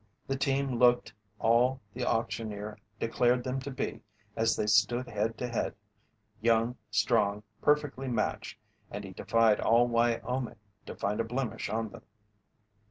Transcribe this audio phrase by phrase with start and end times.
[0.25, 4.01] The team looked all the auctioneer declared them to be
[4.35, 5.75] as they stood head to head
[6.41, 8.57] young, strong, perfectly matched
[8.89, 10.55] and he defied all Wyoming
[10.87, 12.01] to find a blemish on them.